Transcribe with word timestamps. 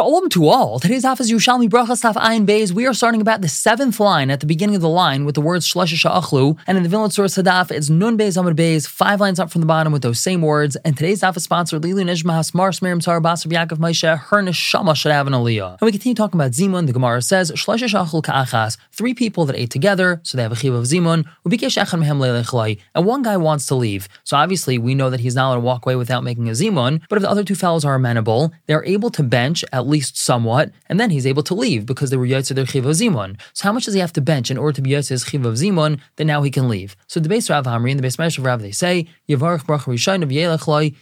Shalom 0.00 0.30
to 0.30 0.48
all. 0.48 0.80
Today's 0.80 1.04
daf 1.04 1.20
is 1.20 1.30
Yerushalmi 1.30 1.68
Brachas 1.68 2.00
Taf 2.00 2.14
Ayin 2.14 2.46
Beis. 2.46 2.72
We 2.72 2.86
are 2.86 2.94
starting 2.94 3.20
about 3.20 3.42
the 3.42 3.48
seventh 3.48 4.00
line 4.00 4.30
at 4.30 4.40
the 4.40 4.46
beginning 4.46 4.74
of 4.76 4.80
the 4.80 4.88
line 4.88 5.26
with 5.26 5.34
the 5.34 5.42
words 5.42 5.70
Shlesha 5.70 5.94
Sha'achlu, 5.94 6.58
and 6.66 6.78
in 6.78 6.82
the 6.82 6.88
Vilna 6.88 7.10
source 7.10 7.36
Hadaf, 7.36 7.70
it's 7.70 7.90
Nun 7.90 8.16
Beis 8.16 8.42
Amud 8.42 8.56
Beis, 8.56 8.86
five 8.86 9.20
lines 9.20 9.38
up 9.38 9.50
from 9.50 9.60
the 9.60 9.66
bottom 9.66 9.92
with 9.92 10.00
those 10.00 10.18
same 10.18 10.40
words. 10.40 10.74
And 10.86 10.96
today's 10.96 11.20
daf 11.20 11.36
is 11.36 11.44
sponsored 11.44 11.82
Lilu 11.82 12.04
Nishma 12.04 12.32
Hasmar 12.32 12.70
Smerim 12.70 13.02
Tzar 13.02 13.20
Basar 13.20 13.52
Yaakov 13.52 13.76
Moshe. 13.76 14.18
Her 14.18 14.42
neshama 14.42 14.96
should 14.96 15.12
have 15.12 15.26
an 15.26 15.34
aliyah. 15.34 15.72
And 15.72 15.82
we 15.82 15.92
continue 15.92 16.14
talking 16.14 16.40
about 16.40 16.52
Zimun. 16.52 16.86
The 16.86 16.94
Gemara 16.94 17.20
says 17.20 17.52
Shlesha 17.52 17.86
Sha'achlu 17.86 18.24
Ka'achas, 18.24 18.78
three 18.92 19.12
people 19.12 19.44
that 19.44 19.56
ate 19.56 19.70
together, 19.70 20.22
so 20.22 20.38
they 20.38 20.42
have 20.42 20.52
a 20.52 20.56
chiv 20.56 20.72
of 20.72 20.84
Zimun. 20.84 21.26
Ubikesh 21.46 21.76
Echan 21.76 22.02
Mehem 22.02 22.20
Lelechlai, 22.20 22.78
and 22.94 23.04
one 23.04 23.20
guy 23.20 23.36
wants 23.36 23.66
to 23.66 23.74
leave. 23.74 24.08
So 24.24 24.38
obviously 24.38 24.78
we 24.78 24.94
know 24.94 25.10
that 25.10 25.20
he's 25.20 25.34
not 25.34 25.48
allowed 25.48 25.54
to 25.56 25.60
walk 25.60 25.84
away 25.84 25.96
without 25.96 26.24
making 26.24 26.48
a 26.48 26.52
Zimun. 26.52 27.02
But 27.10 27.16
if 27.16 27.22
the 27.22 27.30
other 27.30 27.44
two 27.44 27.54
fellows 27.54 27.84
are 27.84 27.96
amenable, 27.96 28.50
they're 28.66 28.86
able 28.86 29.10
to 29.10 29.22
bench 29.22 29.62
at 29.74 29.89
least 29.90 30.16
somewhat, 30.16 30.70
and 30.88 30.98
then 30.98 31.10
he's 31.10 31.26
able 31.26 31.42
to 31.42 31.54
leave 31.54 31.84
because 31.84 32.10
they 32.10 32.16
were 32.16 32.26
Yotze 32.26 32.54
their 32.54 32.66
Chiv 32.66 32.86
of 32.86 32.96
Zimun. 32.96 33.38
So 33.52 33.64
how 33.64 33.72
much 33.72 33.84
does 33.84 33.94
he 33.94 34.00
have 34.00 34.12
to 34.14 34.20
bench 34.20 34.50
in 34.50 34.56
order 34.56 34.72
to 34.76 34.82
be 34.82 34.90
Yotze 34.90 35.08
his 35.10 35.24
Chiv 35.24 35.44
of 35.44 35.54
Zimun? 35.54 36.00
Then 36.16 36.28
now 36.28 36.42
he 36.42 36.50
can 36.50 36.68
leave. 36.68 36.96
So 37.06 37.20
the 37.20 37.28
base 37.28 37.50
Rav 37.50 37.66
Hamri 37.66 37.90
and 37.90 37.98
the 37.98 38.02
base 38.02 38.18
Mesh 38.18 38.38
of 38.38 38.44
Rav, 38.44 38.62
they 38.62 38.70
say, 38.70 39.06
Yavarach 39.28 39.64
Bracha 39.64 39.90
Rishon 39.92 40.22
of 40.22 40.30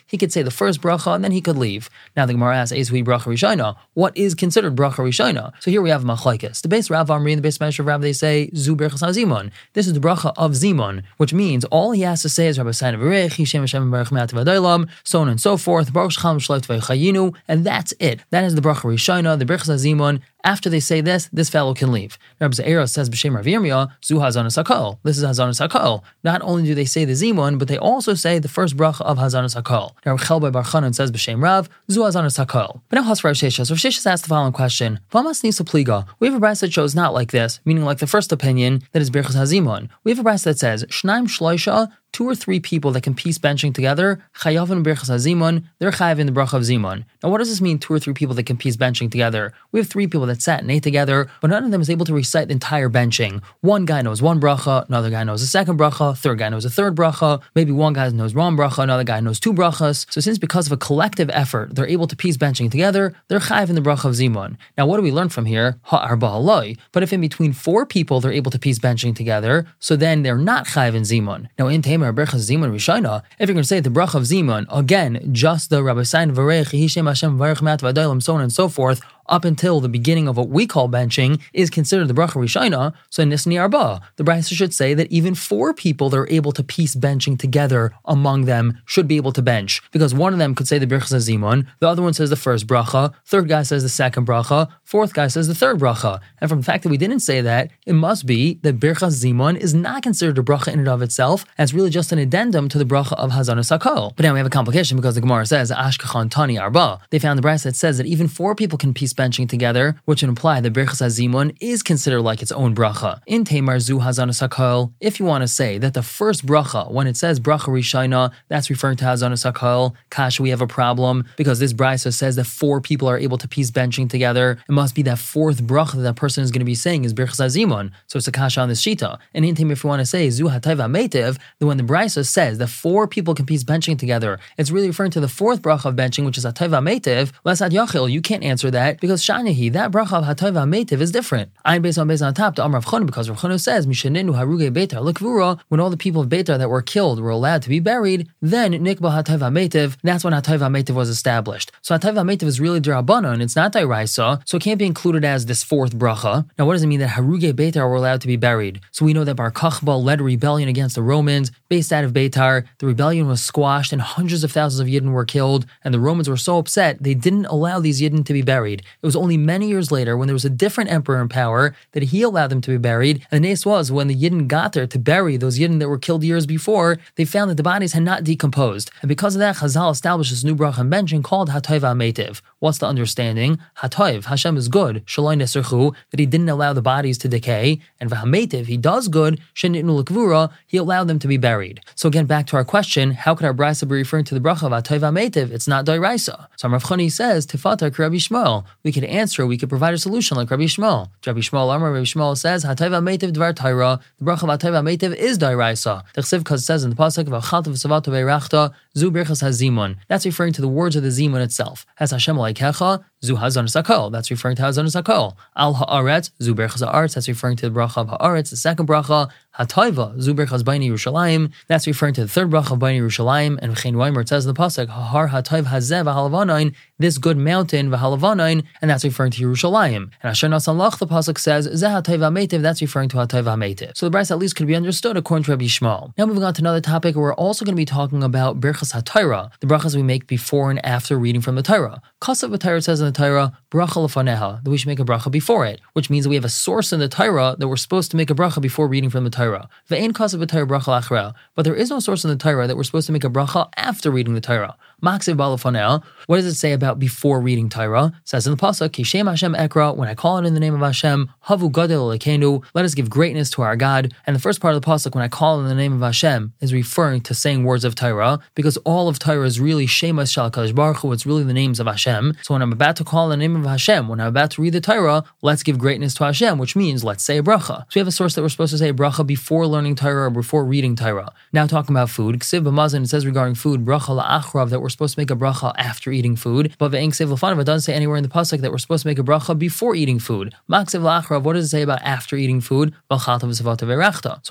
he 0.07 0.19
could 0.19 0.33
say 0.33 0.43
the 0.43 0.51
first 0.51 0.81
bracha 0.81 1.15
and 1.15 1.23
then 1.23 1.33
he 1.33 1.41
could 1.41 1.57
leave. 1.57 1.91
Now 2.17 2.27
the 2.27 2.33
Gemara 2.33 2.57
asks, 2.57 2.91
we 2.91 3.03
Bracha 3.03 3.25
Rishona? 3.25 3.77
What 3.95 4.17
is 4.17 4.35
considered 4.35 4.75
Bracha 4.75 4.97
Rishona? 4.97 5.53
So 5.61 5.71
here 5.71 5.83
we 5.83 5.91
have 5.91 6.03
Machlaikis. 6.03 6.63
The 6.63 6.69
base 6.69 6.91
Rav 6.91 7.09
Hamri 7.09 7.33
and 7.33 7.39
the 7.39 7.43
base 7.43 7.61
Mesh 7.61 7.79
of 7.79 7.87
Rav, 7.87 8.01
they 8.01 8.13
say, 8.13 8.51
Zu 8.55 8.75
Berchas 8.75 9.03
Zimun. 9.03 9.51
This 9.75 9.87
is 9.87 9.93
the 9.93 10.01
bracha 10.01 10.33
of 10.37 10.53
Zimun, 10.53 11.03
which 11.17 11.33
means 11.33 11.65
all 11.67 11.93
he 11.93 12.03
has 12.03 12.23
to 12.23 12.29
say 12.29 12.49
is 12.49 12.59
Rabbi 12.59 12.71
Sain 12.71 12.95
of 12.95 13.03
Erech, 13.03 13.33
Hishem 13.33 13.61
Hashem 13.61 13.91
Baruch 13.91 14.89
so 15.05 15.21
on 15.21 15.29
and 15.29 15.41
so 15.41 15.57
forth, 15.57 15.93
Baruch 15.93 16.13
Shalom 16.13 16.39
Shlev 16.39 16.63
Tvei 16.63 17.35
and 17.49 17.65
that's 17.65 17.93
it. 17.99 18.21
That 18.31 18.45
is 18.45 18.55
the 18.55 18.63
bracha 18.69 18.85
Rishona, 18.85 19.39
the 19.39 19.45
Berchas 19.45 19.85
Zimun, 19.85 20.21
after 20.49 20.71
they 20.71 20.81
say 20.81 21.03
this, 21.03 21.29
this 21.31 21.51
fellow 21.51 21.75
can 21.75 21.93
leave. 21.93 22.19
Rabbi 22.41 22.55
Za'ira 22.55 22.89
says, 22.89 23.11
B'Shem 23.11 23.35
Rav 23.37 23.45
Yirmiyah, 23.45 23.91
Zu 24.03 24.15
Hazanas 24.15 24.57
HaKol. 24.61 24.99
This 25.03 25.19
is 25.19 25.25
Hazanas 25.25 25.61
HaKol. 25.69 26.03
Not 26.25 26.41
only 26.43 26.63
do 26.65 26.75
they 26.75 26.87
say 26.87 27.05
the 27.05 27.13
Zimun, 27.13 27.59
but 27.59 27.69
they 27.69 27.77
also 27.77 28.15
say 28.15 28.39
the 28.39 28.49
first 28.49 28.75
bracha 28.75 29.03
of 29.03 29.19
Hazanas 29.19 29.55
HaKol. 29.61 29.93
Now, 30.07 30.17
Chelbai 30.17 30.51
Bar 30.51 30.65
Chanan 30.65 30.95
says, 30.95 31.13
B'Shem 31.13 31.43
Rav, 31.43 31.69
Zu 31.91 32.01
Hazanas 32.01 32.43
HaKol. 32.43 32.81
But 32.89 32.97
now, 32.97 33.03
Has 33.03 33.23
Rav 33.23 33.35
Sheshas. 33.35 33.69
Rav 33.71 33.79
Sheshas 33.79 34.07
asked 34.07 34.23
the 34.23 34.31
following 34.31 34.55
question, 34.55 35.01
Vamas 35.13 35.45
Nisa 35.45 35.65
Pliga. 35.65 36.07
We 36.19 36.29
have 36.29 36.37
a 36.37 36.41
brisa 36.41 36.61
that 36.61 36.73
shows 36.73 36.95
not 36.95 37.13
like 37.13 37.31
this, 37.31 37.61
meaning 37.67 37.85
like 37.85 37.99
the 37.99 38.07
first 38.07 38.33
opinion, 38.33 38.83
that 38.93 39.03
is 39.03 39.11
Birchas 39.11 39.37
Hazimun. 39.37 39.91
We 40.03 40.13
have 40.13 40.19
a 40.19 40.29
brisa 40.29 40.45
that 40.45 40.59
says, 40.59 40.85
Shnaim 40.85 41.29
Shloisha, 41.29 41.93
two 42.13 42.29
or 42.29 42.35
three 42.35 42.61
people 42.61 42.91
that 42.93 43.03
can 43.03 43.15
piece 43.15 43.39
benching 43.39 43.75
together, 43.75 44.23
chayavin 44.41 44.83
berchas 44.83 45.11
hazimun, 45.11 45.65
they're 45.79 45.91
chayav 45.91 46.19
in 46.19 46.27
the 46.27 46.33
bracha 46.33 46.55
of 46.55 46.63
zimun. 46.63 47.05
Now, 47.23 47.31
what 47.31 47.39
does 47.39 47.49
this 47.49 47.61
mean? 47.61 47.79
Two 47.79 47.93
or 47.93 47.99
three 47.99 48.15
people 48.15 48.35
that 48.35 48.47
can 48.47 48.57
piece 48.57 48.77
benching 48.77 49.11
together. 49.11 49.53
We 49.73 49.81
have 49.81 49.89
three 49.89 50.07
people 50.07 50.27
that 50.27 50.38
sat 50.43 50.61
and 50.61 50.71
ate 50.71 50.83
together, 50.83 51.29
but 51.41 51.51
none 51.51 51.65
of 51.65 51.71
them 51.71 51.81
is 51.81 51.91
able 51.91 52.07
to 52.07 52.15
recite 52.15 52.49
the 52.49 52.53
entire 52.53 52.89
benching. 52.89 53.43
One 53.61 53.85
guy 53.85 54.03
knows 54.03 54.23
one 54.23 54.41
bracha, 54.41 54.87
another 54.89 55.11
guy 55.11 55.25
knows 55.25 55.43
a 55.43 55.47
second 55.47 55.79
bracha, 55.79 56.17
third 56.17 56.39
guy 56.39 56.49
knows 56.49 56.65
a 56.65 56.71
third 56.71 56.95
bracha, 56.95 57.41
maybe 57.55 57.73
one 57.73 57.93
guy 57.93 58.09
knows 58.11 58.35
one 58.35 58.57
bracha, 58.57 58.83
another 58.83 59.05
guy 59.05 59.21
knows 59.21 59.41
two 59.41 59.53
brachas. 59.53 60.07
So, 60.11 60.21
since 60.21 60.39
because 60.39 60.67
of 60.67 60.73
a 60.73 60.77
collective 60.77 61.31
effort, 61.33 61.75
they're 61.75 61.87
able 61.87 62.07
to 62.07 62.17
piece 62.17 62.37
benching 62.37 62.71
together, 62.71 63.15
they're 63.29 63.39
chayav 63.39 63.69
in 63.69 63.75
the 63.75 63.81
bracha 63.81 64.07
of 64.07 64.15
zimun. 64.15 64.57
Now, 64.77 64.87
what 64.87 64.97
do 64.97 65.03
we 65.03 65.13
learn 65.13 65.29
from 65.29 65.47
here? 65.47 65.79
Ha'arba 65.85 66.77
But 66.93 67.03
if 67.03 67.13
in 67.13 67.21
between 67.21 67.53
four 67.53 67.87
people 67.87 68.21
they're 68.21 68.33
able 68.33 68.51
to 68.51 68.59
piece 68.59 68.79
benching 68.79 69.15
together, 69.15 69.67
so 69.79 69.97
then 69.97 70.23
they're 70.23 70.39
not 70.39 70.67
chayav 70.67 70.95
in 70.95 71.03
zimun. 71.03 71.49
Now, 71.59 71.69
in 71.69 71.83
Tamer 71.83 72.13
berchas 72.13 72.49
zimun 72.49 72.73
Rishona, 72.73 73.23
if 73.39 73.49
you're 73.49 73.55
going 73.55 73.63
to 73.63 73.69
say 73.69 73.81
the 73.81 73.91
bracha 73.91 74.15
of 74.15 74.25
Zimun, 74.25 74.67
again, 74.71 75.33
just 75.33 75.71
the 75.71 75.83
Rabbi 75.83 76.03
Sain 76.03 76.33
Varech, 76.35 76.71
Hishem 76.73 77.07
Hashem 77.07 77.39
Varech 77.39 77.63
Mat 77.63 77.81
so 78.23 78.35
on 78.35 78.41
and 78.41 78.53
so 78.53 78.69
forth, 78.69 79.01
up 79.29 79.45
until 79.45 79.81
the 79.81 79.89
beginning 79.89 80.29
of 80.29 80.37
what 80.37 80.49
we 80.49 80.67
call 80.67 80.89
benching 80.89 81.41
is 81.53 81.71
considered 81.71 82.09
the 82.09 82.15
bracha 82.15 82.35
rishayna. 82.35 82.95
So 83.11 83.23
in 83.23 83.31
Nisni 83.31 83.61
Arba, 83.61 84.01
the 84.17 84.25
Brisa 84.25 84.55
should 84.55 84.75
say 84.75 84.95
that 84.95 85.11
even 85.11 85.35
four 85.35 85.75
people 85.75 86.11
that 86.11 86.19
are 86.19 86.31
able 86.31 86.53
to 86.53 86.63
piece 86.63 86.95
benching 86.95 87.39
together 87.39 87.93
among 88.05 88.45
them 88.45 88.81
should 88.87 89.09
be 89.09 89.17
able 89.17 89.33
to 89.33 89.43
bench 89.43 89.83
because 89.93 90.15
one 90.15 90.33
of 90.33 90.39
them 90.39 90.55
could 90.55 90.69
say 90.69 90.79
the 90.79 90.87
bracha 90.87 91.17
zimun, 91.17 91.67
the 91.81 91.89
other 91.89 92.03
one 92.03 92.15
says 92.15 92.31
the 92.31 92.37
first 92.37 92.67
bracha, 92.67 93.13
third 93.25 93.49
guy 93.49 93.63
says 93.63 93.83
the 93.83 93.89
second 93.89 94.27
bracha, 94.27 94.69
fourth 94.85 95.13
guy 95.13 95.29
says 95.29 95.49
the 95.49 95.55
third 95.55 95.79
bracha. 95.79 96.21
And 96.41 96.49
from 96.49 96.61
the 96.61 96.65
fact 96.65 96.83
that 96.83 96.89
we 96.89 96.97
didn't 96.97 97.21
say 97.21 97.41
that, 97.41 97.71
it 97.87 97.95
must 97.95 98.27
be 98.27 98.55
that 98.63 98.79
bircha 98.79 99.09
zimun 99.09 99.57
is 99.57 99.75
not 99.75 100.03
considered 100.03 100.39
a 100.39 100.43
bracha 100.43 100.73
in 100.73 100.79
and 100.79 100.89
of 100.89 101.03
itself, 101.03 101.45
it's 101.59 101.75
really 101.75 101.91
just 101.91 102.13
an 102.13 102.19
addendum 102.19 102.69
to 102.69 102.79
the 102.79 102.85
bracha 102.85 103.13
of 103.15 103.31
hazana 103.31 103.61
sakol. 103.61 104.15
But 104.17 104.25
now 104.25 104.33
we 104.33 104.39
have 104.39 104.47
a 104.47 104.51
complication 104.51 104.97
because 104.97 105.15
the 105.15 105.21
Gemara 105.21 105.47
says 105.47 105.71
ashkachan 105.71 106.31
tani 106.31 106.59
arba. 106.59 107.01
They 107.11 107.19
found 107.19 107.39
the 107.39 107.43
Brisa 107.43 107.65
that 107.65 107.77
says 107.77 107.99
that 107.99 108.07
even 108.07 108.29
four 108.29 108.55
people 108.55 108.79
can 108.79 108.95
piece 108.95 109.13
benching 109.19 109.49
together, 109.49 110.01
which 110.07 110.23
would 110.23 110.29
imply 110.29 110.61
that 110.61 110.73
Birchas 110.73 111.03
Hazimun 111.03 111.55
is 111.61 111.83
considered 111.83 112.23
like 112.23 112.41
its 112.41 112.53
own 112.53 112.75
bracha. 112.75 113.21
In 113.27 113.45
Tamar 113.45 113.81
Zu 113.81 113.99
Hakol, 113.99 114.93
if 115.01 115.19
you 115.19 115.27
want 115.27 115.43
to 115.43 115.49
say 115.49 115.77
that 115.79 115.93
the 115.95 116.03
first 116.03 116.47
bracha, 116.47 116.91
when 116.91 117.07
it 117.07 117.17
says 117.17 117.41
bracha 117.41 117.69
Rishayna, 117.69 118.33
that's 118.49 118.71
referring 118.71 118.97
to 118.99 119.05
Hazanas 119.05 119.45
Hakol, 119.51 119.95
Kasha, 120.11 120.43
we 120.43 120.51
have 120.51 120.63
a 120.63 120.67
problem 120.67 121.25
because 121.37 121.59
this 121.59 121.73
brisa 121.73 122.15
says 122.15 122.37
that 122.37 122.45
four 122.45 122.81
people 122.81 123.09
are 123.09 123.19
able 123.19 123.39
to 123.39 123.49
piece 123.49 123.71
benching 123.71 124.09
together. 124.09 124.59
It 124.69 124.73
must 124.73 124.95
be 124.95 125.03
that 125.03 125.19
fourth 125.19 125.63
bracha 125.63 125.97
that 125.97 126.03
that 126.03 126.17
person 126.17 126.45
is 126.45 126.51
going 126.51 126.61
to 126.61 126.65
be 126.65 126.75
saying 126.75 127.05
is 127.05 127.13
Birchas 127.13 127.41
Hazimun. 127.45 127.91
So 128.07 128.17
it's 128.17 128.29
a 128.29 128.33
Kasha 128.33 128.61
on 128.61 128.69
this 128.69 128.83
Shita. 128.83 129.19
And 129.35 129.45
in 129.45 129.55
Tamar, 129.55 129.73
if 129.73 129.83
you 129.83 129.89
want 129.89 130.01
to 130.01 130.07
say 130.07 130.31
Zu 130.31 130.45
Hatayva 130.45 130.87
Metiv, 130.89 131.39
then 131.59 131.69
when 131.69 131.77
the 131.77 131.83
brisa 131.83 132.25
says 132.25 132.59
that 132.59 132.69
four 132.69 133.09
people 133.09 133.35
can 133.35 133.47
piece 133.47 133.65
benching 133.65 133.99
together, 133.99 134.39
it's 134.57 134.71
really 134.71 134.87
referring 134.87 135.11
to 135.11 135.21
the 135.21 135.29
fourth 135.29 135.61
bracha 135.61 135.87
of 135.87 135.97
benching, 135.97 136.25
which 136.25 136.39
is 136.39 136.45
Hatayva 136.45 136.81
Metiv. 136.83 137.33
Lesad 137.45 137.71
Yachil, 137.71 138.11
you 138.11 138.23
can't 138.23 138.45
answer 138.45 138.71
that 138.71 139.01
because 139.09 139.25
Shani 139.25 139.73
that 139.73 139.91
bracha 139.91 140.19
of 140.19 140.25
Hatayva 140.25 140.69
Meitiv 140.69 141.01
is 141.01 141.11
different. 141.11 141.51
Ein 141.65 141.81
based 141.81 141.97
on 141.97 142.09
based 142.09 142.23
on 142.23 142.35
top 142.35 142.57
to 142.57 142.63
Amr 142.63 142.83
Chonu 142.83 143.07
because 143.07 143.31
Rav 143.31 143.59
says 143.59 143.87
Mishaninu 143.87 144.35
Haruge 144.35 144.71
Beitar 144.71 145.01
Lekvura 145.03 145.59
when 145.69 145.81
all 145.81 145.89
the 145.89 145.97
people 145.97 146.21
of 146.21 146.29
Beitar 146.29 146.59
that 146.59 146.69
were 146.69 146.83
killed 146.83 147.19
were 147.19 147.31
allowed 147.31 147.63
to 147.63 147.71
be 147.71 147.81
buried, 147.81 148.29
then 148.43 148.73
Nikba 148.73 149.09
Hatayva 149.09 149.51
Meitiv, 149.51 149.97
that's 150.03 150.25
when 150.25 150.35
Hatayva 150.35 150.69
Meitiv 150.69 150.95
was 150.95 151.09
established. 151.09 151.73
So 151.81 151.97
Hatayva 151.97 152.23
Meitiv 152.23 152.43
is 152.43 152.61
really 152.61 152.83
Dirabana 152.83 153.33
and 153.33 153.41
it's 153.41 153.57
not 153.57 153.73
Dairaisa, 153.73 154.47
so 154.47 154.57
it 154.59 154.63
can't 154.63 154.79
be 154.79 154.85
included 154.85 155.25
as 155.25 155.47
this 155.47 155.63
fourth 155.63 155.97
bracha. 155.97 156.47
Now 156.59 156.67
what 156.67 156.75
does 156.75 156.83
it 156.83 156.89
mean 156.89 157.01
that 157.01 157.17
Haruge 157.17 157.55
Beitar 157.55 157.89
were 157.89 157.97
allowed 157.97 158.21
to 158.21 158.27
be 158.27 158.37
buried? 158.37 158.83
So 158.91 159.07
we 159.07 159.15
know 159.15 159.25
that 159.25 159.37
Bar 159.37 159.53
Kokhba 159.53 160.05
led 160.05 160.21
a 160.21 160.25
rebellion 160.25 160.69
against 160.69 160.97
the 160.97 161.03
Romans 161.03 161.51
based 161.71 161.95
out 161.95 162.05
of 162.05 162.13
Beitar. 162.13 162.67
The 162.77 162.87
rebellion 162.87 163.27
was 163.27 163.41
squashed 163.41 163.91
and 163.91 164.03
hundreds 164.03 164.45
of 164.45 164.53
thousands 164.53 164.81
of 164.81 164.87
Yidden 164.87 165.13
were 165.13 165.25
killed, 165.25 165.65
and 165.83 165.95
the 165.95 165.99
Romans 165.99 166.29
were 166.29 166.37
so 166.37 166.59
upset 166.59 167.03
they 167.03 167.15
didn't 167.15 167.47
allow 167.47 167.81
these 167.81 168.03
Yidden 168.03 168.27
to 168.27 168.35
be 168.35 168.43
buried. 168.43 168.83
It 169.01 169.07
was 169.07 169.15
only 169.15 169.37
many 169.37 169.69
years 169.69 169.93
later, 169.93 170.17
when 170.17 170.27
there 170.27 170.35
was 170.35 170.45
a 170.45 170.51
different 170.51 170.91
emperor 170.91 171.21
in 171.21 171.29
power, 171.29 171.75
that 171.93 172.03
he 172.05 172.23
allowed 172.23 172.49
them 172.49 172.61
to 172.63 172.71
be 172.71 172.79
buried. 172.79 173.25
And 173.31 173.45
the 173.45 173.49
nace 173.49 173.65
was 173.65 173.93
when 173.93 174.09
the 174.09 174.17
Yidden 174.17 174.49
got 174.49 174.73
there 174.73 174.89
to 174.89 174.99
bury 174.99 175.37
those 175.37 175.59
Yidden 175.59 175.79
that 175.79 175.89
were 175.89 175.99
killed 175.99 176.25
years 176.25 176.47
before, 176.47 176.99
they 177.15 177.25
found 177.25 177.49
that 177.51 177.57
the 177.57 177.63
bodies 177.63 177.93
had 177.93 178.03
not 178.03 178.25
decomposed. 178.25 178.91
And 179.01 179.09
because 179.09 179.37
of 179.37 179.39
that, 179.39 179.57
Chazal 179.57 179.93
established 179.93 180.31
this 180.31 180.43
new 180.43 180.57
bracha 180.57 180.89
benching 180.89 181.23
called 181.23 181.51
Hatayv 181.51 181.83
Ametiv. 181.83 182.41
What's 182.61 182.79
the 182.79 182.87
understanding? 182.87 183.61
Hatayv, 183.79 184.25
Hashem 184.25 184.57
is 184.57 184.67
good, 184.67 185.07
Shaloi 185.07 185.37
Neserchu, 185.37 185.95
that 186.11 186.19
he 186.19 186.27
didn't 186.27 186.49
allow 186.49 186.73
the 186.73 186.83
bodies 186.83 187.17
to 187.19 187.29
decay. 187.29 187.81
And 188.01 188.11
Vahametiv, 188.11 188.67
he 188.67 188.77
does 188.77 189.07
good, 189.07 189.41
Shenitnu 189.55 190.03
Lekvura, 190.03 190.51
he 190.67 190.77
allowed 190.77 191.07
them 191.07 191.21
to 191.21 191.29
be 191.29 191.37
buried. 191.37 191.81
So 191.95 192.09
again, 192.09 192.27
back 192.27 192.49
to 192.49 192.57
our 192.57 192.65
question, 192.65 193.13
how 193.13 193.37
could 193.37 193.47
our 193.47 193.55
brisa 193.55 193.87
be 193.87 193.95
referring 193.95 194.25
to 194.25 194.35
the 194.35 194.41
bracha 194.41 194.65
of 194.65 194.73
Hatayv 194.73 195.01
Ametiv? 195.01 195.53
It's 195.53 195.69
not 195.69 195.87
Dairaisa. 195.87 196.49
So 196.57 196.69
Rav 196.69 196.83
Chani 196.83 197.13
says, 197.13 197.47
Tifata 197.47 197.97
Rabbi 197.97 198.17
Shmuel. 198.17 198.65
We 198.83 198.91
could 198.91 199.05
answer, 199.05 199.47
we 199.47 199.57
could 199.57 199.69
provide 199.69 199.95
a 199.95 199.99
solution 199.99 200.37
like 200.37 200.51
Rabbi 200.51 200.65
Shmuel. 200.65 201.11
Rabbi 201.25 201.39
Shmuel 201.39 201.77
Amar, 201.77 201.93
Rabbi 201.93 202.05
Shmuel 202.05 202.37
says, 202.37 202.65
Hatayva 202.65 203.01
Meitiv 203.01 203.33
Dvar 203.33 203.55
Taira, 203.55 204.01
the 204.19 204.25
bracha 204.25 204.43
of 204.43 204.59
Hatayva 204.59 204.83
Meitiv 204.83 205.15
is 205.15 205.39
Dairaisa. 205.39 206.03
The 206.15 206.23
Chsiv 206.23 206.59
says 206.61 206.83
in 206.83 206.91
the 206.91 206.97
Pasuk 206.97 207.33
of 207.33 207.45
Achat 207.45 207.69
of 207.69 207.75
Savato 207.75 208.09
Beirachta, 208.09 208.75
Zu 208.97 209.13
Birchas 209.13 209.43
HaZimun. 209.45 209.97
That's 210.09 210.27
referring 210.27 210.53
to 210.55 210.61
the 210.61 210.67
words 210.67 210.97
of 210.97 211.05
the 211.05 211.11
Zimun 211.11 211.41
itself. 211.41 211.87
Has 211.97 212.11
Hashem 212.11 212.37
Kecha, 212.55 213.01
Zu 213.25 213.35
Hazon 213.37 213.67
Sakol. 213.67 214.13
That's 214.13 214.31
referring 214.31 214.57
to 214.57 214.63
Hazon 214.63 214.87
Sakol. 214.87 215.35
Al 215.57 215.75
Haaretz, 215.75 216.31
Zu 216.41 216.55
Berchas 216.55 216.87
Haaretz. 216.89 217.15
That's 217.15 217.29
referring 217.29 217.57
to 217.57 217.69
the 217.69 217.75
bracha 217.75 217.99
of 217.99 218.09
Haaretz. 218.09 218.51
The 218.51 218.57
second 218.57 218.87
bracha, 218.87 219.29
Hatayva, 219.59 220.21
Zu 220.21 220.35
Berchas 220.35 220.63
Baini 220.63 220.89
Yerushalayim. 220.89 221.53
That's 221.67 221.87
referring 221.87 222.15
to 222.15 222.23
the 222.23 222.29
third 222.29 222.51
bracha 222.51 222.73
of 222.73 222.79
Baini 222.79 223.01
Yerushalayim. 223.01 223.59
And 223.61 223.75
V'chein 223.75 223.97
Weimer 223.97 224.25
says 224.25 224.47
in 224.47 224.55
the 224.55 224.61
pasuk, 224.61 224.89
Har 224.89 225.29
Hatayv 225.29 225.65
Hazev 225.65 226.05
V'halavanayin. 226.05 226.75
This 226.99 227.19
good 227.19 227.37
mountain 227.37 227.91
V'halavanayin, 227.91 228.65
and 228.81 228.91
that's 228.91 229.05
referring 229.05 229.33
to 229.33 229.43
Yerushalayim. 229.43 229.97
And 229.97 230.13
Asher 230.23 230.49
Nasan 230.49 230.77
Lach, 230.77 230.99
the 230.99 231.07
pasuk 231.07 231.39
says, 231.39 231.67
Zeh 231.67 232.03
Hatayva 232.03 232.33
Metiv. 232.33 232.63
That's 232.63 232.81
referring 232.81 233.09
to 233.11 233.17
Hatayva 233.17 233.57
Metiv. 233.57 233.97
So 233.97 234.09
the 234.09 234.17
brisa 234.17 234.33
at 234.33 234.39
least 234.39 234.55
could 234.55 234.69
be 234.69 234.77
understood 234.77 235.17
according 235.17 235.45
to 235.45 235.51
Rabbi 235.51 235.65
Shmuel. 235.65 236.13
Now 236.17 236.27
moving 236.27 236.45
on 236.45 236.55
to 236.55 236.63
another 236.63 236.81
topic, 236.81 237.17
we're 237.17 237.35
also 237.35 237.65
going 237.65 237.75
to 237.75 237.81
be 237.81 237.85
talking 237.85 238.23
about 238.23 238.61
Berchas 238.61 238.95
HaTorah, 238.95 239.51
the 239.59 239.67
brachas 239.67 239.97
we 239.97 240.03
make 240.03 240.29
before 240.29 240.71
and 240.71 240.85
after 240.85 241.19
reading 241.19 241.41
from 241.41 241.57
the 241.57 241.63
Torah. 241.63 242.01
Kasav 242.21 242.83
says 242.83 243.08
the 243.13 243.19
Torah, 243.19 243.59
bracha 243.71 243.97
lefaneha, 243.97 244.63
that 244.63 244.71
we 244.71 244.77
should 244.77 244.89
make 244.89 245.01
a 245.01 245.05
bracha 245.05 245.31
before 245.31 245.67
it, 245.67 245.81
which 245.93 246.11
means 246.11 246.25
that 246.25 246.31
we 246.31 246.37
have 246.37 246.45
a 246.45 246.49
source 246.49 246.93
in 246.93 247.01
the 247.01 247.09
Torah 247.09 247.57
that 247.59 247.69
we're 247.69 247.77
supposed 247.77 248.11
to 248.11 248.17
make 248.17 248.31
a 248.31 248.35
bracha 248.35 248.61
before 248.61 248.89
reading 248.89 249.11
from 249.11 249.25
the 249.25 249.31
Torah. 249.31 249.69
Ve'en 249.91 250.13
kasav 250.13 250.45
bracha 250.47 251.03
lachra, 251.03 251.35
but 251.55 251.65
there 251.65 251.75
is 251.75 251.91
no 251.91 252.01
source 252.01 252.25
in 252.25 252.31
the 252.31 252.37
Torah 252.37 252.67
that 252.67 252.77
we're 252.77 252.85
supposed 252.85 253.07
to 253.07 253.13
make 253.13 253.25
a 253.25 253.31
bracha 253.31 253.69
after 253.77 254.11
reading 254.11 254.35
the 254.35 254.41
Torah. 254.41 254.77
Maksiv 255.03 255.37
balafonel. 255.37 256.03
What 256.27 256.37
does 256.37 256.47
it 256.47 256.55
say 256.55 256.73
about 256.73 256.99
before 256.99 257.41
reading 257.41 257.69
Torah? 257.69 258.07
It 258.07 258.29
says 258.29 258.47
in 258.47 258.51
the 258.51 258.57
pasuk, 258.57 258.89
Kishem 258.89 259.29
Hashem 259.29 259.55
Ekra. 259.55 259.97
When 259.97 260.09
I 260.09 260.17
call 260.17 260.39
it 260.39 260.47
in 260.47 260.55
the 260.55 260.61
name 260.61 260.75
of 260.75 260.81
Hashem, 260.81 261.31
Havu 261.47 261.71
Gadol 261.71 262.09
Lekenu. 262.09 262.65
Let 262.75 262.85
us 262.85 262.95
give 262.95 263.09
greatness 263.09 263.49
to 263.51 263.63
our 263.63 263.77
God. 263.77 264.13
And 264.27 264.35
the 264.35 264.41
first 264.41 264.61
part 264.61 264.75
of 264.75 264.83
the 264.83 264.87
pasuk, 264.87 265.15
when 265.15 265.23
I 265.23 265.29
call 265.29 265.61
in 265.61 265.69
the 265.69 265.75
name 265.75 265.93
of 265.93 266.01
Hashem, 266.01 266.53
is 266.61 266.75
referring 266.75 267.21
to 267.23 267.35
saying 267.35 267.63
words 267.63 267.85
of 267.85 267.95
Torah 267.95 268.41
because 268.55 268.77
all 268.79 269.09
of 269.09 269.21
Torah 269.21 269.47
is 269.47 269.61
really 269.61 269.87
Shemas 269.87 270.33
Shal 270.33 270.51
Kadosh 270.51 270.75
Baruch 270.75 270.99
Hu. 270.99 271.13
It's 271.13 271.25
really 271.25 271.45
the 271.45 271.55
names 271.55 271.79
of 271.79 271.87
Hashem. 271.87 272.37
So 272.43 272.55
when 272.55 272.63
I'm 272.63 272.73
about 272.73 272.97
to 272.99 273.05
call 273.05 273.29
the 273.29 273.37
name 273.37 273.57
of 273.57 273.65
Hashem, 273.65 274.07
when 274.09 274.21
I'm 274.21 274.29
about 274.29 274.51
to 274.53 274.63
read 274.63 274.75
the 274.75 274.81
Torah, 274.81 275.25
let's 275.43 275.63
give 275.63 275.79
greatness 275.79 276.15
to 276.15 276.25
Hashem, 276.25 276.59
which 276.59 276.77
means 276.77 277.03
let's 277.03 277.25
say 277.25 277.39
a 277.39 277.43
bracha. 277.43 277.79
So 277.79 277.87
we 277.95 278.01
have 278.01 278.09
a 278.09 278.13
source 278.13 278.35
that 278.35 278.43
we're 278.43 278.49
supposed 278.51 278.73
to 278.73 278.79
say 278.79 278.91
a 278.91 278.93
bracha 278.93 279.27
before 279.27 279.67
learning 279.67 279.95
Torah 279.95 280.27
or 280.27 280.31
before 280.31 280.65
reading 280.65 280.95
Torah. 280.97 281.33
Now 281.53 281.67
talking 281.67 281.95
about 281.95 282.11
food, 282.11 282.39
Ksiv 282.41 282.65
B'mazin, 282.65 283.05
it 283.05 283.09
says 283.09 283.25
regarding 283.25 283.55
food, 283.55 283.85
bracha 283.85 284.21
la'achrav, 284.21 284.71
that 284.71 284.81
we're 284.81 284.89
supposed 284.91 285.15
to 285.15 285.21
make 285.21 285.31
a 285.31 285.37
bracha 285.37 285.73
after 285.79 286.11
eating 286.11 286.37
food. 286.37 286.75
But 286.79 286.93
ve'eng 286.93 287.11
Ksiv 287.11 287.31
L'fanav, 287.31 287.61
it 287.61 287.65
doesn't 287.65 287.87
say 287.87 287.95
anywhere 287.95 288.17
in 288.17 288.23
the 288.23 288.29
pasuk 288.29 288.61
that 288.61 288.71
we're 288.71 288.79
supposed 288.79 289.03
to 289.03 289.09
make 289.09 289.19
a 289.19 289.23
bracha 289.23 289.59
before 289.59 289.95
eating 289.95 290.19
food. 290.19 290.55
Maksiv 290.71 291.01
la'achrav, 291.03 291.43
what 291.43 291.55
does 291.55 291.65
it 291.67 291.69
say 291.69 291.83
about 291.83 292.03
after 292.03 292.37
eating 292.37 292.61
food? 292.61 292.95
So 293.11 293.19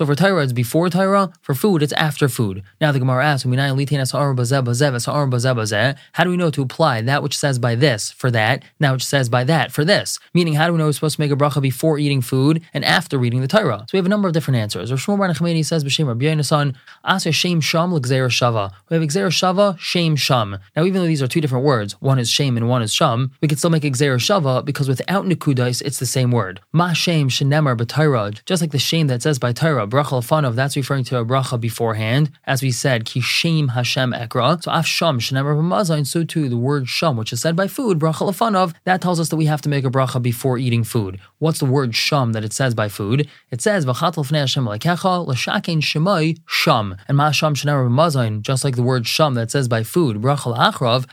for 0.06 0.14
Torah, 0.14 0.42
it's 0.42 0.52
before 0.52 0.88
Torah. 0.90 1.32
For 1.42 1.54
food, 1.54 1.82
it's 1.82 1.92
after 1.92 2.28
food. 2.28 2.62
Now 2.80 2.92
the 2.92 2.98
Gemara 2.98 3.24
asks, 3.26 3.44
how 6.12 6.24
do 6.24 6.30
we 6.30 6.36
know 6.36 6.50
to 6.50 6.62
apply 6.62 7.00
that 7.02 7.22
which 7.22 7.36
says 7.36 7.58
by 7.58 7.74
this 7.74 8.10
for 8.10 8.30
that, 8.30 8.37
that 8.38 8.92
which 8.92 9.04
says 9.04 9.28
by 9.28 9.44
that 9.44 9.72
for 9.72 9.84
this? 9.84 10.18
Meaning, 10.34 10.54
how 10.54 10.66
do 10.66 10.72
we 10.72 10.78
know 10.78 10.86
we're 10.86 10.92
supposed 10.92 11.16
to 11.16 11.20
make 11.20 11.30
a 11.30 11.36
bracha 11.36 11.60
before 11.60 11.98
eating 11.98 12.20
food 12.20 12.62
and 12.72 12.84
after 12.84 13.18
reading 13.18 13.40
the 13.40 13.48
Torah? 13.48 13.80
So 13.80 13.90
we 13.92 13.98
have 13.98 14.06
a 14.06 14.08
number 14.08 14.28
of 14.28 14.34
different 14.34 14.58
answers. 14.58 14.90
Rav 14.90 15.00
Shmuel 15.00 15.18
Bar 15.18 15.28
Nachmani 15.28 15.64
says, 15.64 15.84
"B'shem 15.84 16.06
Rabbi 16.06 16.26
Yonasan, 16.26 16.74
Asya 17.04 17.32
Shem 17.34 17.60
Sham 17.60 17.94
l'Gzeira 17.94 18.28
Shava." 18.28 18.72
We 18.88 18.96
have 18.96 19.06
Gzeira 19.08 19.30
Shava, 19.30 19.78
Shem 19.78 20.16
Sham. 20.16 20.58
Now, 20.76 20.84
even 20.84 21.00
though 21.00 21.06
these 21.06 21.22
are 21.22 21.28
two 21.28 21.40
different 21.40 21.64
words, 21.64 21.94
one 22.00 22.18
is 22.18 22.30
Shem 22.30 22.56
and 22.56 22.68
one 22.68 22.82
is 22.82 22.92
Sham, 22.92 23.32
we 23.40 23.48
can 23.48 23.58
still 23.58 23.70
make 23.70 23.82
Gzeira 23.82 24.18
Shava 24.18 24.64
because 24.64 24.88
without 24.88 25.24
Nikudais, 25.24 25.82
it's 25.82 25.98
the 25.98 26.06
same 26.06 26.30
word. 26.30 26.60
Ma 26.72 26.92
Shem 26.92 27.28
Shenemar 27.28 27.76
B'Torah, 27.76 28.44
just 28.44 28.62
like 28.62 28.70
the 28.70 28.78
Shem 28.78 29.06
that 29.08 29.22
says 29.22 29.38
by 29.38 29.52
Torah, 29.52 29.86
bracha 29.86 30.18
l'fanav, 30.18 30.54
that's 30.54 30.76
referring 30.76 31.04
to 31.04 31.18
a 31.18 31.24
bracha 31.24 31.60
beforehand. 31.60 32.30
As 32.44 32.62
we 32.62 32.70
said, 32.70 33.04
Ki 33.04 33.20
Shem 33.20 33.68
Hashem 33.68 34.12
Ekra. 34.12 34.62
So 34.62 34.70
Af 34.70 34.86
Sham 34.86 35.18
Shenemar 35.18 35.56
B'Mazayin, 35.56 36.06
so 36.06 36.24
too 36.24 36.48
the 36.48 36.56
word 36.56 36.88
Sham, 36.88 37.16
which 37.16 37.32
is 37.32 37.40
said 37.40 37.56
by 37.56 37.66
food, 37.66 37.98
bracha 37.98 38.27
l'fanav, 38.28 38.74
that 38.84 39.00
tells 39.00 39.18
us 39.18 39.28
that 39.30 39.36
we 39.36 39.46
have 39.46 39.62
to 39.62 39.68
make 39.68 39.84
a 39.84 39.90
bracha 39.90 40.20
before 40.20 40.58
eating 40.58 40.84
food. 40.84 41.18
What's 41.38 41.58
the 41.58 41.66
word 41.66 41.94
Sham 41.94 42.32
that 42.32 42.44
it 42.44 42.52
says 42.52 42.74
by 42.74 42.88
food? 42.88 43.28
It 43.50 43.60
says 43.60 43.86
V'chatel 43.86 44.26
Fnei 44.26 44.40
Hashem 44.40 44.64
Lekecha 44.64 45.26
L'Shakein 45.26 45.80
Shemai 45.80 46.38
Sham. 46.46 46.96
And 47.08 47.16
Ma 47.16 47.30
Sham 47.30 47.54
Shenemar 47.54 47.88
B'Mazayin, 47.88 48.42
just 48.42 48.64
like 48.64 48.76
the 48.76 48.82
word 48.82 49.06
Sham 49.06 49.34
that 49.34 49.50
says 49.50 49.68
by 49.68 49.82
food, 49.82 50.22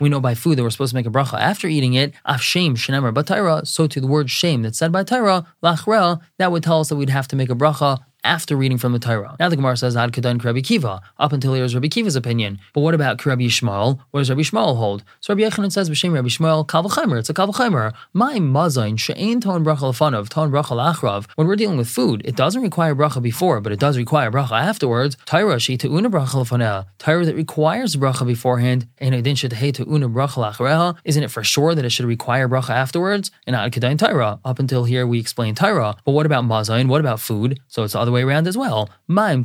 we 0.00 0.08
know 0.08 0.20
by 0.20 0.34
food 0.34 0.58
that 0.58 0.62
we're 0.62 0.70
supposed 0.70 0.90
to 0.90 0.96
make 0.96 1.06
a 1.06 1.10
bracha 1.10 1.40
after 1.40 1.66
eating 1.68 1.94
it. 1.94 2.14
Af 2.24 2.42
Shem 2.42 2.76
Shenemar 2.76 3.66
so 3.66 3.86
to 3.86 4.00
the 4.00 4.06
word 4.06 4.30
shame 4.30 4.62
that's 4.62 4.78
said 4.78 4.92
by 4.92 5.04
Taira, 5.04 5.46
Lachra, 5.62 6.20
that 6.38 6.52
would 6.52 6.62
tell 6.62 6.80
us 6.80 6.88
that 6.88 6.96
we'd 6.96 7.10
have 7.10 7.28
to 7.28 7.36
make 7.36 7.50
a 7.50 7.54
bracha 7.54 7.98
after 8.26 8.56
reading 8.56 8.76
from 8.76 8.92
the 8.92 8.98
Torah. 8.98 9.36
Now 9.38 9.48
the 9.48 9.56
Gemara 9.56 9.76
says 9.76 9.96
Ad 9.96 10.10
Kedan 10.12 10.42
Rabbi 10.42 10.58
Akiva. 10.58 11.00
Up 11.18 11.32
until 11.32 11.54
here 11.54 11.62
is 11.62 11.74
Rabbi 11.74 11.86
Akiva's 11.86 12.16
opinion. 12.16 12.58
But 12.74 12.80
what 12.80 12.92
about 12.92 13.24
Rabbi 13.24 13.44
Yishmael? 13.44 14.00
What 14.10 14.20
does 14.20 14.28
Rabbi 14.28 14.42
Yishmael 14.42 14.76
hold? 14.76 15.04
So 15.20 15.32
Rabbi 15.32 15.48
Yochanan 15.48 15.70
says 15.70 15.88
B'Shem 15.88 16.12
Rabbi 16.12 16.26
Yishmael 16.26 16.66
Kavachaimer. 16.66 17.18
It's 17.20 17.30
a 17.30 17.34
Kavachaimer. 17.34 17.94
My 18.12 18.34
mazain 18.38 18.98
she'ain 18.98 19.40
ton 19.40 19.64
bracha 19.64 19.78
lefanov 19.92 20.28
ton 20.28 20.50
bracha 20.50 20.74
lachrav. 20.76 21.26
When 21.36 21.46
we're 21.46 21.54
dealing 21.54 21.78
with 21.78 21.88
food, 21.88 22.22
it 22.24 22.34
doesn't 22.34 22.60
require 22.60 22.96
bracha 22.96 23.22
before, 23.22 23.60
but 23.60 23.70
it 23.70 23.78
does 23.78 23.96
require 23.96 24.32
bracha 24.32 24.60
afterwards. 24.60 25.16
Torah 25.24 25.60
she 25.60 25.78
una 25.84 26.10
bracha 26.10 26.34
lefaneh. 26.42 26.84
Torah 26.98 27.24
that 27.24 27.36
requires 27.36 27.94
bracha 27.94 28.26
beforehand. 28.26 28.88
And 28.98 29.14
adin 29.14 29.36
shetahei 29.36 29.86
una 29.86 30.08
bracha 30.08 30.52
lachreha. 30.52 30.96
Isn't 31.04 31.22
it 31.22 31.30
for 31.30 31.44
sure 31.44 31.76
that 31.76 31.84
it 31.84 31.90
should 31.90 32.06
require 32.06 32.48
bracha 32.48 32.70
afterwards? 32.70 33.30
And 33.46 33.54
Ad 33.54 33.72
Kedan 33.72 33.98
Torah. 33.98 34.40
Up 34.44 34.58
until 34.58 34.82
here 34.84 35.06
we 35.06 35.20
explain 35.20 35.54
Torah. 35.54 35.96
But 36.04 36.12
what 36.12 36.26
about 36.26 36.44
mazain? 36.44 36.88
What 36.88 37.00
about 37.00 37.20
food? 37.20 37.60
So 37.68 37.84
it's 37.84 37.92
the 37.92 38.00
other 38.00 38.15
way 38.16 38.22
around 38.22 38.48
as 38.48 38.56
well. 38.56 38.88
When 39.06 39.44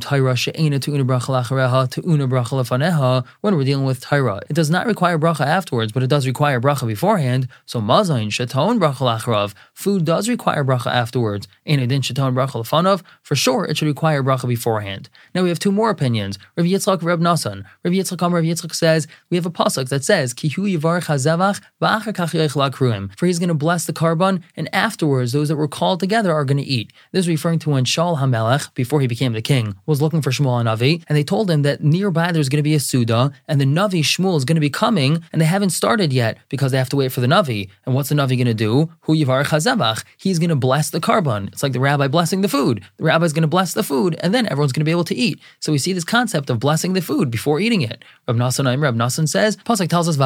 we're 3.56 3.64
dealing 3.70 3.84
with 3.84 4.00
Taira, 4.00 4.40
it 4.48 4.54
does 4.54 4.70
not 4.70 4.86
require 4.86 5.18
bracha 5.18 5.46
afterwards, 5.46 5.92
but 5.92 6.02
it 6.02 6.08
does 6.08 6.26
require 6.26 6.60
bracha 6.60 6.86
beforehand. 6.86 7.48
So 7.66 7.80
mazain 7.80 8.28
sheton 8.28 8.78
bracha 8.82 9.02
lacharav. 9.10 9.54
Food 9.74 10.04
does 10.04 10.28
require 10.28 10.64
bracha 10.64 10.90
afterwards. 10.90 11.46
In 11.64 11.80
adin 11.80 12.02
sheton 12.02 12.34
bracha 12.34 12.56
lefanav. 12.62 13.02
For 13.22 13.36
sure, 13.36 13.64
it 13.66 13.76
should 13.76 13.88
require 13.88 14.22
bracha 14.22 14.48
beforehand. 14.48 15.08
Now 15.34 15.42
we 15.42 15.50
have 15.50 15.58
two 15.58 15.72
more 15.72 15.90
opinions. 15.90 16.38
Rav 16.56 16.66
Yitzchak, 16.66 17.02
Rav 17.02 17.20
Nasan. 17.20 17.64
Rav 17.84 17.92
Yitzchak, 17.92 18.20
Rav 18.20 18.44
Yitzchak 18.44 18.74
says 18.74 19.06
we 19.30 19.36
have 19.36 19.46
a 19.46 19.50
pasuk 19.50 19.88
that 19.90 20.04
says 20.04 20.32
Kihu 20.34 20.62
yivarech 20.74 21.06
hazevach 21.06 21.60
v'achar 21.80 22.12
kach 22.12 23.18
For 23.18 23.26
he's 23.26 23.38
going 23.38 23.48
to 23.48 23.54
bless 23.54 23.84
the 23.84 23.92
korban, 23.92 24.42
and 24.56 24.68
afterwards 24.74 25.32
those 25.32 25.48
that 25.48 25.56
were 25.56 25.68
called 25.68 26.00
together 26.00 26.32
are 26.32 26.44
going 26.44 26.58
to 26.58 26.62
eat. 26.62 26.92
This 27.12 27.24
is 27.24 27.28
referring 27.28 27.58
to 27.60 27.70
when 27.70 27.84
Shaul 27.84 28.18
Hamelech 28.18 28.61
before 28.74 29.00
he 29.00 29.06
became 29.06 29.32
the 29.32 29.42
king, 29.42 29.74
was 29.86 30.02
looking 30.02 30.22
for 30.22 30.30
Shmuel 30.30 30.60
and 30.60 30.68
Navi, 30.68 31.02
and 31.08 31.16
they 31.16 31.24
told 31.24 31.50
him 31.50 31.62
that 31.62 31.82
nearby 31.82 32.32
there's 32.32 32.48
going 32.48 32.58
to 32.58 32.62
be 32.62 32.74
a 32.74 32.80
Suda, 32.80 33.32
and 33.48 33.60
the 33.60 33.64
Navi 33.64 34.00
Shmuel 34.00 34.36
is 34.36 34.44
going 34.44 34.56
to 34.56 34.60
be 34.60 34.70
coming, 34.70 35.22
and 35.32 35.40
they 35.40 35.46
haven't 35.46 35.70
started 35.70 36.12
yet 36.12 36.38
because 36.48 36.72
they 36.72 36.78
have 36.78 36.88
to 36.90 36.96
wait 36.96 37.12
for 37.12 37.20
the 37.20 37.26
Navi. 37.26 37.68
And 37.84 37.94
what's 37.94 38.08
the 38.08 38.14
Navi 38.14 38.36
going 38.36 38.46
to 38.46 38.54
do? 38.54 38.90
Hu 39.02 39.14
Yivar 39.14 39.44
Chazevach. 39.44 40.04
He's 40.16 40.38
going 40.38 40.50
to 40.50 40.56
bless 40.56 40.90
the 40.90 41.00
korban. 41.00 41.48
It's 41.48 41.62
like 41.62 41.72
the 41.72 41.80
rabbi 41.80 42.08
blessing 42.08 42.40
the 42.40 42.48
food. 42.48 42.82
The 42.96 43.04
rabbi's 43.04 43.32
going 43.32 43.42
to 43.42 43.48
bless 43.48 43.74
the 43.74 43.82
food, 43.82 44.16
and 44.20 44.34
then 44.34 44.46
everyone's 44.46 44.72
going 44.72 44.80
to 44.80 44.84
be 44.84 44.90
able 44.90 45.04
to 45.04 45.14
eat. 45.14 45.40
So 45.60 45.72
we 45.72 45.78
see 45.78 45.92
this 45.92 46.04
concept 46.04 46.50
of 46.50 46.60
blessing 46.60 46.92
the 46.92 47.02
food 47.02 47.30
before 47.30 47.60
eating 47.60 47.82
it. 47.82 48.04
Rab 48.26 48.36
Nasan 48.36 48.80
Rab 48.80 48.96
Nasan 48.96 49.28
says, 49.28 49.56
Pasuk 49.58 49.88
tells 49.88 50.08
us, 50.08 50.16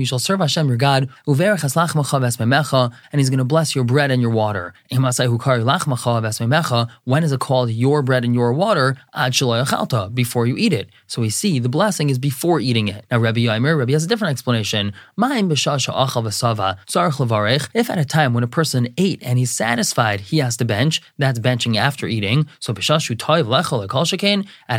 you 0.00 0.06
shall 0.06 0.18
serve 0.18 0.40
Hashem 0.40 0.68
your 0.68 0.76
God, 0.76 1.08
and 1.26 3.20
he's 3.20 3.30
going 3.30 3.38
to 3.38 3.44
bless 3.44 3.74
your 3.74 3.84
bread 3.84 4.10
and 4.10 4.22
your 4.22 4.30
water. 4.30 4.74
When 7.04 7.24
is 7.24 7.32
it 7.32 7.40
called 7.40 7.70
your 7.70 8.02
bread 8.02 8.24
and 8.24 8.34
your 8.34 8.52
water 8.52 8.98
ad 9.14 9.32
before 10.14 10.46
you 10.46 10.56
eat 10.56 10.72
it. 10.72 10.88
So 11.06 11.20
we 11.22 11.30
see 11.30 11.58
the 11.58 11.68
blessing 11.68 12.10
is 12.10 12.18
before 12.18 12.60
eating 12.60 12.88
it. 12.88 13.04
Now 13.10 13.18
Rabbi 13.18 13.40
Yaimer, 13.40 13.78
Rabbi 13.78 13.92
has 13.92 14.04
a 14.04 14.08
different 14.08 14.32
explanation. 14.32 14.92
If 15.18 15.50
at 17.90 17.98
a 17.98 18.04
time 18.04 18.34
when 18.34 18.44
a 18.44 18.48
person 18.48 18.94
ate 18.96 19.22
and 19.22 19.38
he's 19.38 19.50
satisfied, 19.50 20.20
he 20.20 20.38
has 20.38 20.56
to 20.58 20.64
bench. 20.64 21.02
That's 21.18 21.38
benching 21.38 21.76
after 21.76 22.06
eating. 22.06 22.46
So 22.58 22.72
at 22.72 22.78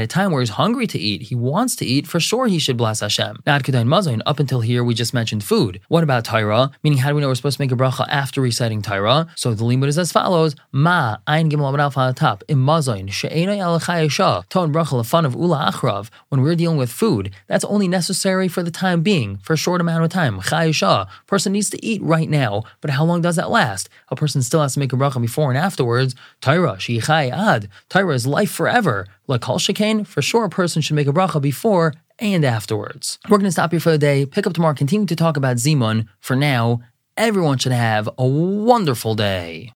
a 0.01 0.07
time 0.07 0.31
where 0.31 0.41
he's 0.41 0.49
hungry 0.51 0.87
to 0.87 0.99
eat, 0.99 1.21
he 1.23 1.35
wants 1.35 1.75
to 1.77 1.85
eat. 1.85 2.07
For 2.07 2.19
sure, 2.19 2.47
he 2.47 2.59
should 2.59 2.77
bless 2.77 2.99
Hashem. 2.99 3.37
Up 3.45 4.39
until 4.39 4.61
here, 4.61 4.83
we 4.83 4.93
just 4.93 5.13
mentioned 5.13 5.43
food. 5.43 5.79
What 5.87 6.03
about 6.03 6.25
Tyra? 6.25 6.71
Meaning, 6.83 6.99
how 6.99 7.09
do 7.09 7.15
we 7.15 7.21
know 7.21 7.27
we're 7.27 7.35
supposed 7.35 7.57
to 7.57 7.61
make 7.61 7.71
a 7.71 7.75
bracha 7.75 8.07
after 8.09 8.41
reciting 8.41 8.81
Tyra? 8.81 9.29
So 9.35 9.53
the 9.53 9.63
limud 9.63 9.87
is 9.87 9.97
as 9.97 10.11
follows: 10.11 10.55
Ma 10.71 11.17
ein 11.27 11.49
gimel 11.49 11.63
on 11.63 11.73
top 12.13 12.43
mazain 12.47 13.11
she'enay 13.11 13.57
alachayesha 13.57 14.47
ton 14.49 14.73
bracha 14.73 15.25
of 15.25 15.35
ula 15.35 15.71
achrav. 15.71 16.09
When 16.29 16.41
we're 16.41 16.55
dealing 16.55 16.77
with 16.77 16.91
food, 16.91 17.31
that's 17.47 17.63
only 17.65 17.87
necessary 17.87 18.47
for 18.47 18.63
the 18.63 18.71
time 18.71 19.01
being, 19.01 19.37
for 19.37 19.53
a 19.53 19.57
short 19.57 19.81
amount 19.81 20.03
of 20.03 20.09
time. 20.09 20.39
Chayesha. 20.39 21.07
Person 21.27 21.53
needs 21.53 21.69
to 21.69 21.85
eat 21.85 22.01
right 22.01 22.29
now, 22.29 22.63
but 22.81 22.91
how 22.91 23.03
long 23.03 23.21
does 23.21 23.35
that 23.35 23.49
last? 23.49 23.89
A 24.09 24.15
person 24.15 24.41
still 24.41 24.61
has 24.61 24.73
to 24.73 24.79
make 24.79 24.93
a 24.93 24.95
bracha 24.95 25.21
before 25.21 25.49
and 25.49 25.57
afterwards. 25.57 26.15
Tyra 26.41 26.77
sheichay 26.77 27.31
ad. 27.31 27.69
Tyra 27.89 28.13
is 28.13 28.27
life 28.27 28.51
forever. 28.51 29.07
Kol 29.27 29.59
shekain, 29.59 30.05
for 30.05 30.21
sure, 30.21 30.45
a 30.45 30.49
person 30.49 30.81
should 30.81 30.95
make 30.95 31.07
a 31.07 31.13
bracha 31.13 31.41
before 31.41 31.93
and 32.19 32.43
afterwards. 32.43 33.17
We're 33.29 33.37
going 33.37 33.45
to 33.45 33.51
stop 33.51 33.71
here 33.71 33.79
for 33.79 33.91
the 33.91 33.97
day. 33.97 34.25
Pick 34.25 34.45
up 34.45 34.53
tomorrow. 34.53 34.73
Continue 34.73 35.07
to 35.07 35.15
talk 35.15 35.37
about 35.37 35.57
Zimun. 35.57 36.07
For 36.19 36.35
now, 36.35 36.81
everyone 37.17 37.57
should 37.57 37.71
have 37.71 38.09
a 38.17 38.25
wonderful 38.25 39.15
day. 39.15 39.69